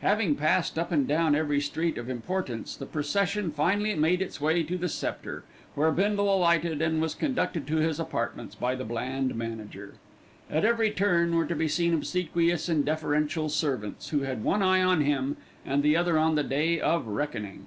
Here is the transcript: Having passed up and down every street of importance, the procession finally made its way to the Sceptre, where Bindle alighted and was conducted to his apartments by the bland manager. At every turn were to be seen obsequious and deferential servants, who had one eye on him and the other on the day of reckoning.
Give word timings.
Having 0.00 0.36
passed 0.36 0.78
up 0.78 0.90
and 0.90 1.06
down 1.06 1.34
every 1.34 1.60
street 1.60 1.98
of 1.98 2.08
importance, 2.08 2.74
the 2.74 2.86
procession 2.86 3.50
finally 3.50 3.94
made 3.94 4.22
its 4.22 4.40
way 4.40 4.62
to 4.62 4.78
the 4.78 4.88
Sceptre, 4.88 5.44
where 5.74 5.92
Bindle 5.92 6.34
alighted 6.34 6.80
and 6.80 7.02
was 7.02 7.14
conducted 7.14 7.66
to 7.66 7.76
his 7.76 8.00
apartments 8.00 8.54
by 8.54 8.74
the 8.74 8.86
bland 8.86 9.34
manager. 9.34 9.96
At 10.50 10.64
every 10.64 10.90
turn 10.90 11.34
were 11.36 11.44
to 11.44 11.54
be 11.54 11.68
seen 11.68 11.92
obsequious 11.92 12.66
and 12.70 12.82
deferential 12.82 13.50
servants, 13.50 14.08
who 14.08 14.20
had 14.20 14.42
one 14.42 14.62
eye 14.62 14.82
on 14.82 15.02
him 15.02 15.36
and 15.66 15.82
the 15.82 15.98
other 15.98 16.16
on 16.16 16.34
the 16.34 16.44
day 16.44 16.80
of 16.80 17.06
reckoning. 17.06 17.66